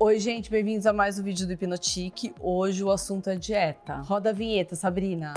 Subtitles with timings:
[0.00, 2.32] Oi, gente, bem-vindos a mais um vídeo do Hipnotique.
[2.38, 3.96] Hoje o assunto é dieta.
[3.96, 5.34] Roda a vinheta, Sabrina.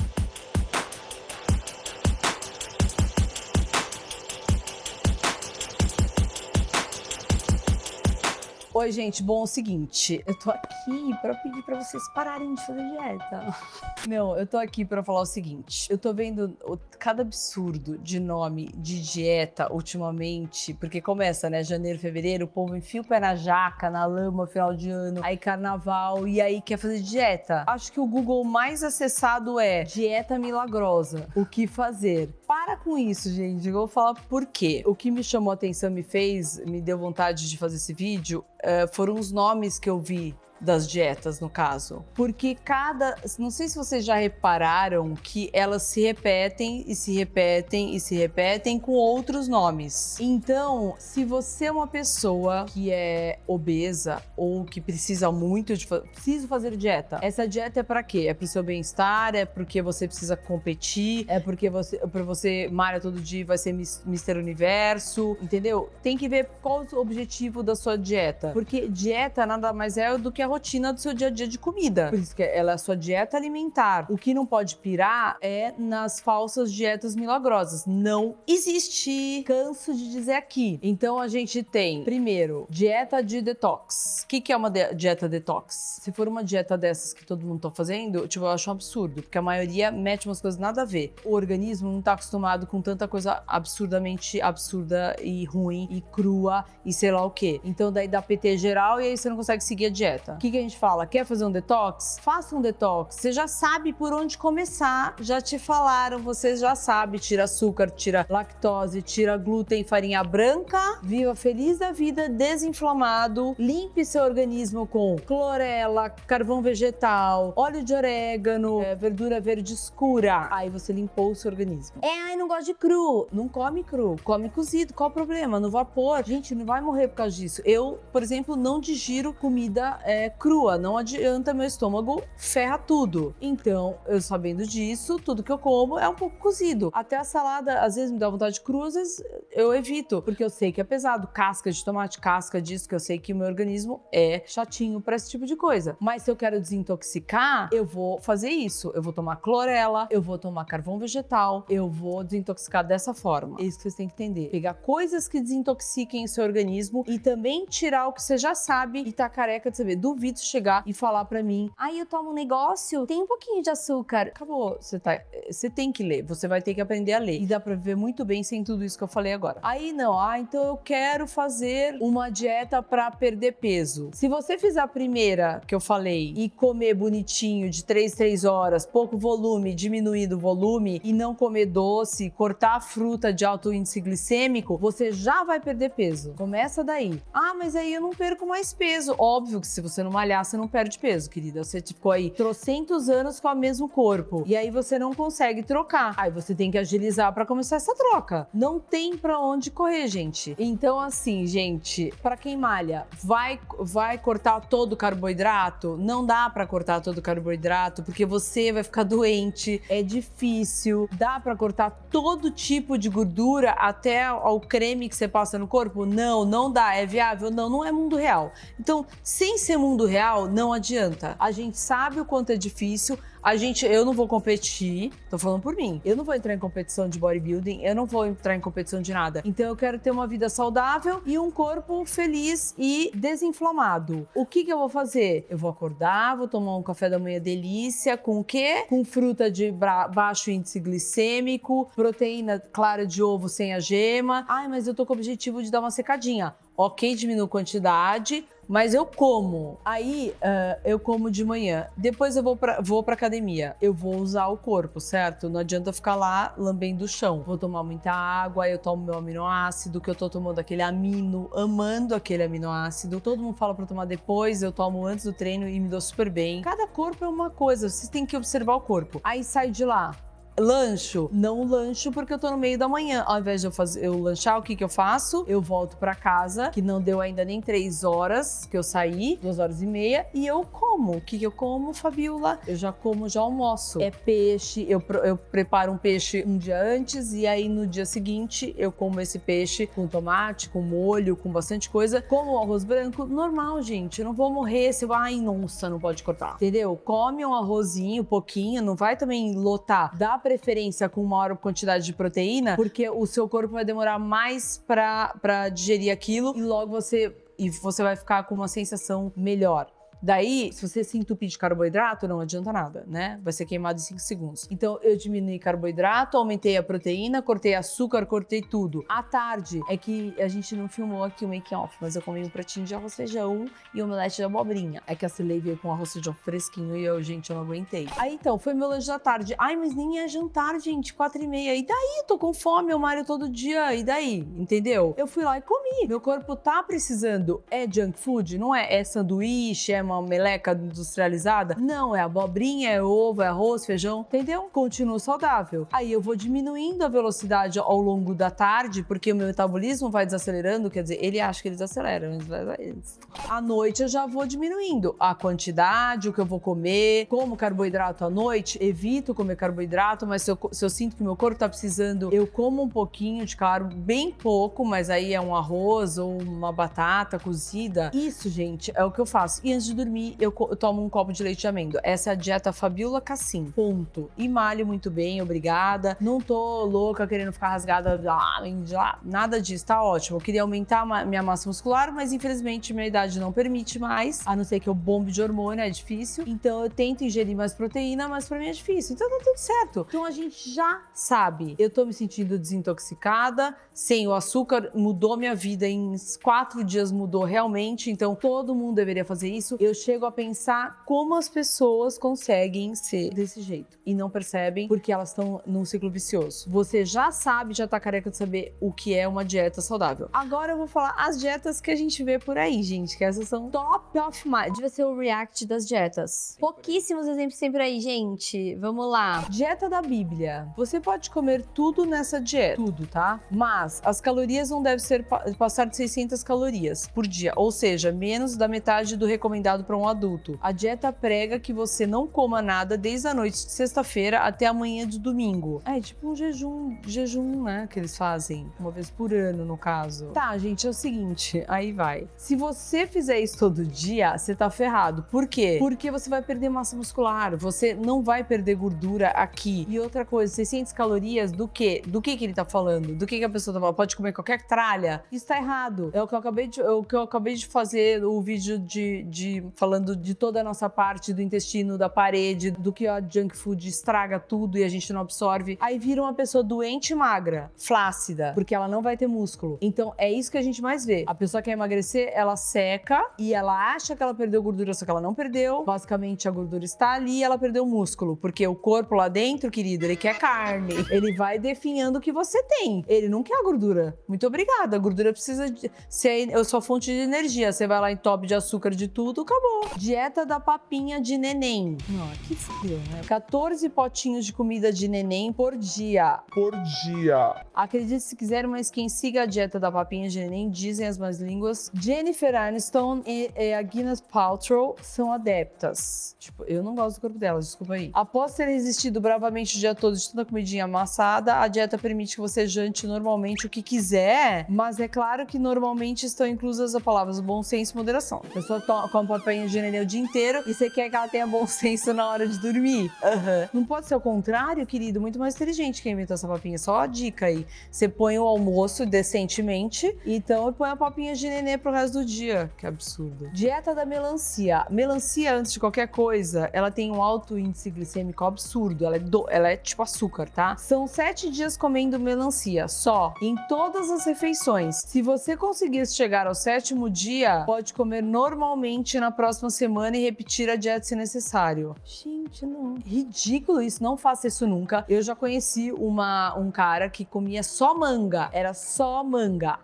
[8.81, 9.21] Oi, gente.
[9.21, 13.55] Bom, é o seguinte, eu tô aqui pra pedir pra vocês pararem de fazer dieta.
[14.09, 15.85] Não, eu tô aqui pra falar o seguinte.
[15.87, 16.57] Eu tô vendo
[16.97, 21.63] cada absurdo de nome de dieta ultimamente, porque começa, né?
[21.63, 25.37] Janeiro, fevereiro, o povo enfia o pé na jaca, na lama, final de ano, aí
[25.37, 27.63] carnaval, e aí quer fazer dieta.
[27.67, 31.27] Acho que o Google mais acessado é dieta milagrosa.
[31.35, 32.33] O que fazer?
[32.51, 33.65] Para com isso, gente.
[33.65, 34.83] Eu vou falar por quê.
[34.85, 38.43] O que me chamou a atenção, me fez, me deu vontade de fazer esse vídeo,
[38.61, 42.05] eh, foram os nomes que eu vi das dietas, no caso.
[42.13, 43.15] Porque cada.
[43.39, 48.15] Não sei se vocês já repararam que elas se repetem e se repetem e se
[48.15, 50.19] repetem com outros nomes.
[50.19, 55.87] Então, se você é uma pessoa que é obesa ou que precisa muito de.
[55.87, 57.17] Preciso fazer dieta.
[57.21, 58.25] Essa dieta é pra quê?
[58.29, 59.35] É pro seu bem-estar?
[59.35, 61.25] É porque você precisa competir?
[61.27, 64.37] É porque você, pra você malha todo dia vai ser mis- Mr.
[64.37, 65.35] Universo?
[65.41, 65.89] Entendeu?
[66.03, 68.49] Tem que ver qual o objetivo da sua dieta.
[68.53, 71.57] Porque dieta nada mais é do que a rotina do seu dia a dia de
[71.57, 72.09] comida.
[72.09, 74.05] Por isso que ela é a sua dieta alimentar.
[74.09, 77.85] O que não pode pirar é nas falsas dietas milagrosas.
[77.85, 79.43] Não existe.
[79.45, 80.79] Canso de dizer aqui.
[80.81, 84.21] Então a gente tem, primeiro, dieta de detox.
[84.23, 85.99] O que, que é uma de- dieta detox?
[86.01, 89.21] Se for uma dieta dessas que todo mundo tá fazendo, tipo, eu acho um absurdo,
[89.21, 91.13] porque a maioria mete umas coisas nada a ver.
[91.23, 96.91] O organismo não tá acostumado com tanta coisa absurdamente absurda e ruim e crua e
[96.93, 97.59] sei lá o quê.
[97.63, 100.37] Então daí dá PT geral e aí você não consegue seguir a dieta.
[100.41, 101.05] O que, a gente fala?
[101.05, 102.17] Quer fazer um detox?
[102.19, 103.13] Faça um detox.
[103.13, 105.15] Você já sabe por onde começar.
[105.19, 107.19] Já te falaram, você já sabe.
[107.19, 110.97] Tira açúcar, tira lactose, tira glúten, farinha branca.
[111.03, 113.55] Viva feliz da vida, desinflamado.
[113.59, 120.47] Limpe seu organismo com clorela, carvão vegetal, óleo de orégano, é, verdura verde escura.
[120.49, 121.99] Aí você limpou o seu organismo.
[122.01, 123.27] É, ai, não gosto de cru.
[123.31, 124.91] Não come cru, come cozido.
[124.91, 125.59] Qual o problema?
[125.59, 126.25] No vapor.
[126.25, 127.61] Gente, não vai morrer por causa disso.
[127.63, 130.77] Eu, por exemplo, não digiro comida é, crua.
[130.77, 133.35] Não adianta meu estômago, ferra tudo.
[133.41, 136.89] Então, eu sabendo disso, tudo que eu como é um pouco cozido.
[136.93, 140.43] Até a salada, às vezes me dá vontade de cru, às vezes eu evito, porque
[140.43, 141.27] eu sei que é pesado.
[141.27, 145.15] Casca de tomate, casca disso, que eu sei que o meu organismo é chatinho pra
[145.15, 145.97] esse tipo de coisa.
[145.99, 148.91] Mas se eu quero desintoxicar, eu vou fazer isso.
[148.95, 153.57] Eu vou tomar clorela, eu vou tomar carvão vegetal, eu vou desintoxicar dessa forma.
[153.59, 154.49] É isso que vocês têm que entender.
[154.49, 158.99] Pegar coisas que desintoxiquem o seu organismo e também tirar o que você já sabe
[158.99, 159.95] e tá careca de saber.
[160.11, 163.69] Duvido chegar e falar pra mim: aí eu tomo um negócio, tem um pouquinho de
[163.69, 164.27] açúcar.
[164.27, 164.77] Acabou.
[164.79, 167.41] Você, tá, você tem que ler, você vai ter que aprender a ler.
[167.41, 169.59] E dá pra viver muito bem sem tudo isso que eu falei agora.
[169.63, 174.09] Aí não, ah, então eu quero fazer uma dieta pra perder peso.
[174.13, 178.85] Se você fizer a primeira que eu falei e comer bonitinho de 3, 3 horas,
[178.85, 184.01] pouco volume, diminuir o volume e não comer doce, cortar a fruta de alto índice
[184.01, 186.33] glicêmico, você já vai perder peso.
[186.37, 187.21] Começa daí.
[187.33, 189.15] Ah, mas aí eu não perco mais peso.
[189.17, 191.63] Óbvio que se você não malhar, você não perde peso, querida.
[191.63, 194.43] Você ficou aí trocentos anos com o mesmo corpo.
[194.45, 196.13] E aí você não consegue trocar.
[196.17, 198.47] Aí você tem que agilizar pra começar essa troca.
[198.53, 200.55] Não tem pra onde correr, gente.
[200.57, 205.97] Então, assim, gente, pra quem malha, vai, vai cortar todo o carboidrato?
[205.99, 209.81] Não dá pra cortar todo o carboidrato, porque você vai ficar doente.
[209.89, 211.09] É difícil.
[211.13, 216.05] Dá pra cortar todo tipo de gordura até ao creme que você passa no corpo?
[216.05, 216.95] Não, não dá.
[216.95, 217.51] É viável?
[217.51, 218.51] Não, não é mundo real.
[218.79, 221.35] Então, sem ser mundo real, não adianta.
[221.39, 223.17] A gente sabe o quanto é difícil.
[223.43, 225.99] A gente, eu não vou competir, tô falando por mim.
[226.05, 229.11] Eu não vou entrar em competição de bodybuilding, eu não vou entrar em competição de
[229.11, 229.41] nada.
[229.43, 234.27] Então eu quero ter uma vida saudável e um corpo feliz e desinflamado.
[234.35, 235.47] O que que eu vou fazer?
[235.49, 238.85] Eu vou acordar, vou tomar um café da manhã delícia com o quê?
[238.87, 239.73] Com fruta de
[240.13, 244.45] baixo índice glicêmico, proteína clara de ovo sem a gema.
[244.47, 246.53] Ai, mas eu tô com o objetivo de dar uma secadinha.
[246.83, 249.77] Ok, diminuo quantidade, mas eu como.
[249.85, 251.85] Aí ah, eu como de manhã.
[251.95, 253.75] Depois eu vou pra, vou pra academia.
[253.79, 255.47] Eu vou usar o corpo, certo?
[255.47, 257.43] Não adianta ficar lá lambendo o chão.
[257.45, 262.15] Vou tomar muita água, eu tomo meu aminoácido, que eu tô tomando aquele amino, amando
[262.15, 263.21] aquele aminoácido.
[263.21, 266.31] Todo mundo fala pra tomar depois, eu tomo antes do treino e me dou super
[266.31, 266.63] bem.
[266.63, 269.21] Cada corpo é uma coisa, vocês têm que observar o corpo.
[269.23, 270.15] Aí sai de lá.
[270.59, 273.23] Lancho, não lancho porque eu tô no meio da manhã.
[273.25, 275.45] Ao invés de eu fazer eu lanchar, o que que eu faço?
[275.47, 279.59] Eu volto pra casa, que não deu ainda nem três horas que eu saí, duas
[279.59, 281.13] horas e meia, e eu como.
[281.13, 282.59] O que, que eu como, Fabiola?
[282.67, 284.01] Eu já como, já almoço.
[284.01, 288.75] É peixe, eu, eu preparo um peixe um dia antes e aí no dia seguinte
[288.77, 292.21] eu como esse peixe com tomate, com molho, com bastante coisa.
[292.21, 294.19] Como arroz branco, normal, gente.
[294.19, 296.55] Eu não vou morrer se eu, ai, nossa, não pode cortar.
[296.55, 296.95] Entendeu?
[296.97, 300.15] Come um arrozinho, pouquinho, não vai também lotar.
[300.17, 305.69] Dá preferência com maior quantidade de proteína, porque o seu corpo vai demorar mais para
[305.69, 309.87] digerir aquilo e logo você e você vai ficar com uma sensação melhor.
[310.21, 313.39] Daí, se você se entupir de carboidrato, não adianta nada, né?
[313.43, 314.67] Vai ser queimado em 5 segundos.
[314.69, 319.03] Então, eu diminui carboidrato, aumentei a proteína, cortei açúcar, cortei tudo.
[319.09, 322.49] À tarde, é que a gente não filmou aqui o make-off, mas eu comi um
[322.49, 325.01] pratinho de arroz feijão e omelete de abobrinha.
[325.07, 328.07] É que a Celei veio com arroz feijão fresquinho e eu, gente, eu não aguentei.
[328.17, 329.55] Aí, então, foi meu lanche da tarde.
[329.57, 331.75] Ai, mas nem é jantar, gente, 4 e meia.
[331.75, 332.23] E daí?
[332.27, 333.95] Tô com fome, eu malho todo dia.
[333.95, 334.47] E daí?
[334.55, 335.15] Entendeu?
[335.17, 336.07] Eu fui lá e comi.
[336.07, 337.63] Meu corpo tá precisando.
[337.71, 338.57] É junk food?
[338.57, 338.99] Não é?
[338.99, 341.75] É sanduíche, é uma meleca industrializada.
[341.79, 344.69] Não, é abobrinha, é ovo, é arroz, feijão, entendeu?
[344.71, 345.87] Continuo saudável.
[345.91, 350.25] Aí eu vou diminuindo a velocidade ao longo da tarde, porque o meu metabolismo vai
[350.25, 353.19] desacelerando, quer dizer, ele acha que ele desacelera, mas
[353.49, 358.25] à noite eu já vou diminuindo a quantidade, o que eu vou comer, como carboidrato
[358.25, 361.69] à noite, evito comer carboidrato, mas se eu, se eu sinto que meu corpo tá
[361.69, 366.41] precisando, eu como um pouquinho de carbo, bem pouco, mas aí é um arroz ou
[366.41, 368.11] uma batata cozida.
[368.13, 369.61] Isso, gente, é o que eu faço.
[369.63, 372.01] E antes de dormir, eu, eu tomo um copo de leite de amêndoa.
[372.03, 373.71] Essa é a dieta Fabiola Cassim.
[373.75, 374.29] Ponto.
[374.37, 376.17] E malho muito bem, obrigada.
[376.19, 380.37] Não tô louca querendo ficar rasgada, ah, nada disso, tá ótimo.
[380.37, 384.63] Eu queria aumentar minha massa muscular, mas infelizmente minha idade não permite mais, a não
[384.63, 386.43] ser que eu bombe de hormônio, é difícil.
[386.47, 389.15] Então eu tento ingerir mais proteína, mas pra mim é difícil.
[389.15, 390.05] Então tá tudo certo.
[390.07, 391.75] Então a gente já sabe.
[391.77, 397.43] Eu tô me sentindo desintoxicada, sem o açúcar, mudou minha vida em quatro dias, mudou
[397.43, 398.09] realmente.
[398.09, 399.75] Então todo mundo deveria fazer isso.
[399.79, 405.11] Eu chego a pensar como as pessoas conseguem ser desse jeito e não percebem porque
[405.11, 406.69] elas estão num ciclo vicioso.
[406.69, 410.29] Você já sabe, já tá careca de saber o que é uma dieta saudável.
[410.33, 413.47] Agora eu vou falar as dietas que a gente vê por aí, gente, que essas
[413.47, 414.73] são top of mind.
[414.73, 416.57] Devia ser o react das dietas.
[416.59, 418.75] Pouquíssimos exemplos tem por aí, gente.
[418.75, 419.45] Vamos lá.
[419.49, 420.67] Dieta da Bíblia.
[420.75, 423.39] Você pode comer tudo nessa dieta, tudo, tá?
[423.49, 425.25] Mas as calorias não devem ser
[425.57, 430.07] passar de 600 calorias por dia, ou seja, menos da metade do recomendado para um
[430.07, 430.59] adulto.
[430.61, 434.73] A dieta prega que você não coma nada desde a noite de sexta-feira até a
[434.73, 435.81] manhã de domingo.
[435.85, 440.27] É tipo um jejum, jejum, né, que eles fazem uma vez por ano, no caso.
[440.27, 442.27] Tá, gente, é o seguinte, aí vai.
[442.35, 445.23] Se você fizer isso todo dia, você tá ferrado.
[445.31, 445.77] Por quê?
[445.79, 449.85] Porque você vai perder massa muscular, você não vai perder gordura aqui.
[449.89, 452.01] E outra coisa, 600 calorias do quê?
[452.05, 453.15] Do que que ele tá falando?
[453.15, 453.95] Do que que a pessoa tá falando?
[453.95, 455.23] Pode comer qualquer tralha?
[455.31, 456.11] Isso tá errado.
[456.13, 458.79] É o que eu acabei de, é o que eu acabei de fazer o vídeo
[458.79, 463.21] de, de falando de toda a nossa parte do intestino, da parede, do que a
[463.21, 465.77] junk food estraga tudo e a gente não absorve.
[465.81, 469.77] Aí vira uma pessoa doente magra, flácida, porque ela não vai ter músculo.
[469.81, 471.23] Então é isso que a gente mais vê.
[471.27, 475.11] A pessoa quer emagrecer, ela seca e ela acha que ela perdeu gordura, só que
[475.11, 475.83] ela não perdeu.
[475.83, 480.05] Basicamente a gordura está ali e ela perdeu músculo, porque o corpo lá dentro, querido,
[480.05, 480.93] ele quer carne.
[481.09, 483.03] Ele vai definhando o que você tem.
[483.07, 484.17] Ele não quer a gordura.
[484.27, 484.95] Muito obrigada.
[484.95, 487.71] A gordura precisa de ser a sua fonte de energia.
[487.71, 489.97] Você vai lá em top de açúcar de tudo, acabou.
[489.97, 491.97] Dieta da papinha de neném.
[492.07, 493.21] Não, que frio, né?
[493.27, 496.39] 14 potinhos de comida de neném por dia.
[496.51, 497.65] Por dia.
[497.73, 501.39] Acredite se quiser, mas quem siga a dieta da papinha de neném, dizem as más
[501.39, 506.35] línguas, Jennifer Aniston e, e a Guinness Paltrow são adeptas.
[506.39, 508.11] Tipo, eu não gosto do corpo delas, desculpa aí.
[508.13, 512.35] Após ter resistido bravamente o dia todo de toda a comidinha amassada, a dieta permite
[512.35, 517.03] que você jante normalmente o que quiser, mas é claro que normalmente estão inclusas as
[517.03, 518.41] palavras bom senso e moderação.
[518.43, 518.81] A pessoa
[519.11, 522.13] come papinha de neném o dia inteiro e você quer que ela tenha bom senso
[522.13, 523.11] na hora de dormir.
[523.23, 523.69] Uhum.
[523.73, 525.19] Não pode ser o contrário, querido.
[525.19, 526.77] Muito mais inteligente quem inventou essa papinha.
[526.77, 527.65] Só a dica aí.
[527.89, 532.71] Você põe o almoço decentemente, então põe a papinha de nenê pro resto do dia.
[532.77, 533.49] Que absurdo.
[533.51, 534.85] Dieta da melancia.
[534.89, 539.05] Melancia, antes de qualquer coisa, ela tem um alto índice glicêmico absurdo.
[539.05, 539.45] Ela é, do...
[539.49, 540.75] ela é tipo açúcar, tá?
[540.77, 543.33] São sete dias comendo melancia, só.
[543.41, 544.97] Em todas as refeições.
[545.05, 550.69] Se você conseguir chegar ao sétimo dia, pode comer normalmente na próxima semana e repetir
[550.69, 551.95] a dieta se necessário.
[552.03, 552.95] Gente, não.
[552.95, 555.05] Ridículo isso, não faça isso nunca.
[555.07, 559.79] Eu já conheci uma, um cara que comia só manga, era só manga.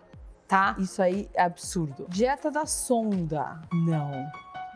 [0.46, 0.74] Tá?
[0.78, 2.06] Isso aí é absurdo.
[2.08, 3.60] Dieta da sonda.
[3.70, 4.26] Não.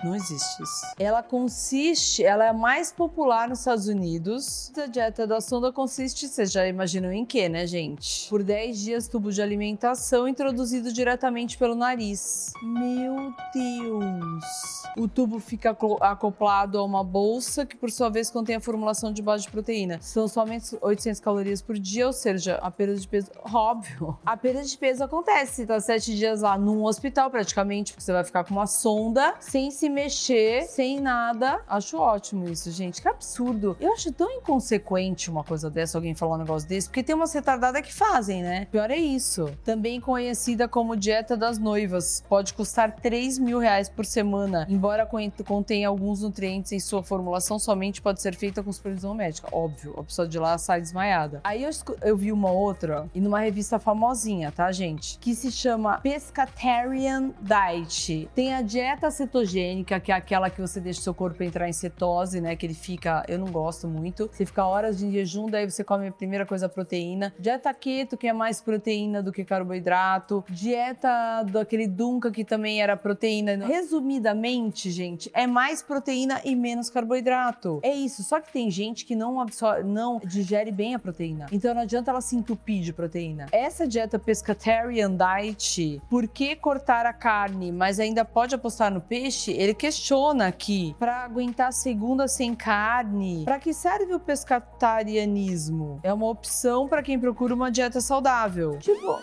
[0.04, 0.87] Não existe isso.
[0.99, 4.73] Ela consiste, ela é mais popular nos Estados Unidos.
[4.76, 8.28] A dieta da sonda consiste, vocês já imaginam em quê, né, gente?
[8.28, 12.52] Por 10 dias, tubo de alimentação introduzido diretamente pelo nariz.
[12.62, 14.82] Meu Deus!
[14.97, 19.23] O tubo fica acoplado a uma bolsa que, por sua vez, contém a formulação de
[19.23, 19.99] base de proteína.
[20.02, 24.18] São somente 800 calorias por dia, ou seja, a perda de peso, óbvio.
[24.25, 28.25] A perda de peso acontece tá sete dias lá num hospital, praticamente, porque você vai
[28.25, 31.61] ficar com uma sonda, sem se mexer, sem nada.
[31.68, 33.00] Acho ótimo isso, gente.
[33.00, 33.76] Que absurdo.
[33.78, 37.32] Eu acho tão inconsequente uma coisa dessa, alguém falar um negócio desse, porque tem umas
[37.32, 38.66] retardadas que fazem, né?
[38.70, 39.50] Pior é isso.
[39.64, 42.25] Também conhecida como dieta das noivas.
[42.28, 44.66] Pode custar 3 mil reais por semana.
[44.68, 45.08] Embora
[45.44, 49.49] contenha alguns nutrientes em sua formulação, somente pode ser feita com supervisão médica.
[49.52, 51.40] Óbvio, a pessoa de lá sai desmaiada.
[51.44, 51.70] Aí eu,
[52.02, 55.18] eu vi uma outra, e numa revista famosinha, tá, gente?
[55.18, 58.28] Que se chama Pescatarian Diet.
[58.34, 62.40] Tem a dieta cetogênica, que é aquela que você deixa seu corpo entrar em cetose,
[62.40, 62.56] né?
[62.56, 64.28] Que ele fica, eu não gosto muito.
[64.32, 67.34] Você fica horas de jejum, daí você come a primeira coisa a proteína.
[67.38, 70.44] Dieta keto, que é mais proteína do que carboidrato.
[70.48, 73.66] Dieta daquele Dunca, que também era proteína.
[73.66, 77.80] Resumidamente, gente, é mais proteína e menos carboidrato.
[77.82, 78.22] É isso.
[78.22, 81.46] Só que tem gente que não absorve, não digere bem a proteína.
[81.52, 83.46] Então não adianta ela se entupir de proteína.
[83.52, 89.52] Essa dieta pescatarian diet, por que cortar a carne, mas ainda pode apostar no peixe?
[89.52, 93.44] Ele questiona aqui para aguentar segunda sem carne.
[93.44, 96.00] Para que serve o pescatarianismo?
[96.02, 98.78] É uma opção para quem procura uma dieta saudável.
[98.78, 99.18] Tipo,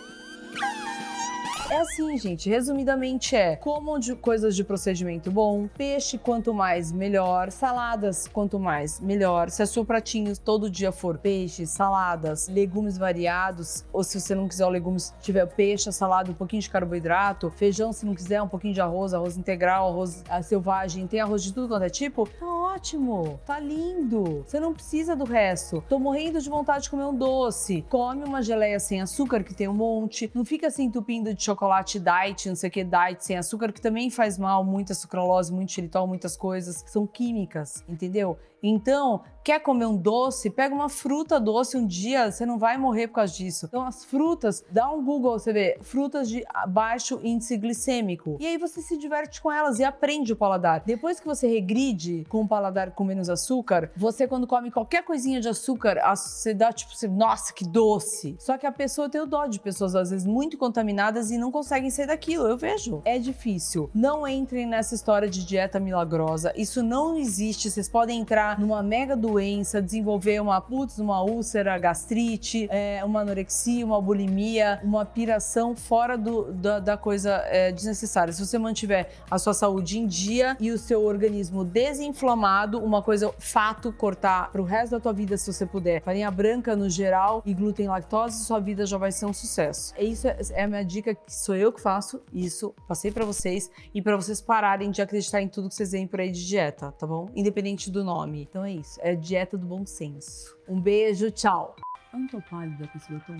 [1.70, 2.50] é assim, gente.
[2.50, 8.98] Resumidamente é como de coisas de procedimento bom, peixe quanto mais melhor, saladas quanto mais
[8.98, 9.50] melhor.
[9.50, 14.48] Se a sua pratinho todo dia for peixe, saladas, legumes variados, ou se você não
[14.48, 18.48] quiser o legumes, tiver peixe, salada, um pouquinho de carboidrato, feijão se não quiser, um
[18.48, 22.46] pouquinho de arroz, arroz integral, arroz selvagem, tem arroz de tudo quanto é tipo, tá
[22.46, 24.42] ótimo, tá lindo.
[24.44, 25.84] Você não precisa do resto.
[25.88, 27.84] Tô morrendo de vontade de comer um doce.
[27.88, 30.30] Come uma geleia sem açúcar, que tem um monte.
[30.34, 33.70] Não fica se entupindo de chocolate chocolate diet, não sei o que, diet sem açúcar,
[33.70, 38.38] que também faz mal, muita sucralose, muito xilitol, muitas coisas, são químicas, entendeu?
[38.62, 40.50] Então, quer comer um doce?
[40.50, 43.66] Pega uma fruta doce um dia, você não vai morrer por causa disso.
[43.66, 48.36] Então, as frutas, dá um Google, você vê, frutas de baixo índice glicêmico.
[48.40, 50.82] E aí você se diverte com elas e aprende o paladar.
[50.84, 55.40] Depois que você regride com o paladar com menos açúcar, você quando come qualquer coisinha
[55.40, 58.36] de açúcar, você dá tipo, você, nossa, que doce.
[58.38, 61.50] Só que a pessoa tem o dó de pessoas às vezes muito contaminadas e não
[61.50, 62.46] conseguem sair daquilo.
[62.46, 63.02] Eu vejo.
[63.04, 63.90] É difícil.
[63.94, 66.52] Não entrem nessa história de dieta milagrosa.
[66.56, 67.70] Isso não existe.
[67.70, 73.84] Vocês podem entrar numa mega doença, desenvolver uma putz, uma úlcera, gastrite, é, uma anorexia,
[73.84, 78.32] uma bulimia, uma piração fora do, da, da coisa é, desnecessária.
[78.32, 83.32] Se você mantiver a sua saúde em dia e o seu organismo desinflamado, uma coisa
[83.38, 86.02] fato cortar pro resto da tua vida se você puder.
[86.02, 89.92] Farinha branca no geral e glúten lactose, sua vida já vai ser um sucesso.
[89.96, 93.70] É isso é a minha dica que sou eu que faço isso, passei para vocês
[93.94, 96.92] e para vocês pararem de acreditar em tudo que vocês veem por aí de dieta,
[96.92, 97.28] tá bom?
[97.34, 98.39] Independente do nome.
[98.42, 98.98] Então é isso.
[99.02, 100.56] É dieta do bom senso.
[100.68, 101.76] Um beijo, tchau.
[102.12, 103.36] Eu não tô pálida com esse batom.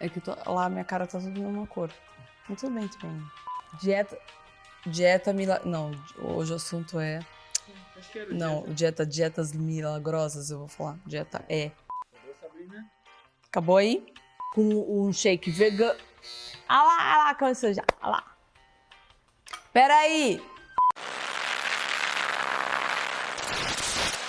[0.00, 0.36] É que tô...
[0.46, 1.90] lá minha cara tá tudo uma cor.
[2.48, 3.22] Mas tudo bem, tudo bem.
[3.80, 4.18] Dieta.
[4.86, 5.60] Dieta mila...
[5.64, 7.20] Não, hoje o assunto é.
[8.30, 8.74] Não, dieta.
[8.74, 10.98] dieta, dietas milagrosas, eu vou falar.
[11.04, 11.72] Dieta é.
[12.12, 12.90] Acabou, Sabrina?
[13.48, 14.06] Acabou aí?
[14.54, 15.98] Com um shake vegano.
[16.68, 17.82] Ah lá, ah lá, cansou já.
[18.00, 18.36] Ah lá.
[19.72, 20.40] Peraí.